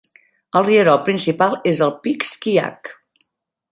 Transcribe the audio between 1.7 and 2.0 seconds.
és el